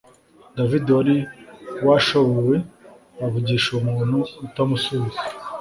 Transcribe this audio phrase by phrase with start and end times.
[0.55, 1.17] david wari
[1.85, 2.55] washobewe,
[3.25, 5.19] avugisha umuntu utamusubiza